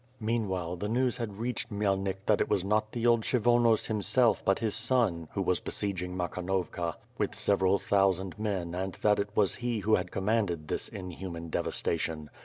Meanwhile 0.19 0.77
the 0.77 0.89
news 0.89 1.17
had 1.17 1.37
reached 1.37 1.69
Khmyelnik 1.71 2.25
that 2.25 2.41
it 2.41 2.49
was 2.49 2.63
not 2.63 2.91
the 2.91 3.05
old 3.05 3.21
Kshyvonos 3.21 3.85
himself 3.85 4.43
but 4.43 4.57
his 4.57 4.73
son, 4.73 5.27
who 5.33 5.43
was 5.43 5.59
besieg 5.59 6.01
ing 6.01 6.15
^lakhnovka 6.15 6.95
with 7.19 7.35
several 7.35 7.77
thousand 7.77 8.39
men 8.39 8.73
and 8.73 8.93
that 9.03 9.19
it 9.19 9.29
was 9.35 9.57
he 9.57 9.81
who 9.81 9.93
had 9.97 10.09
commanded 10.09 10.69
this 10.69 10.87
inhuman 10.87 11.51
devastation. 11.51 12.31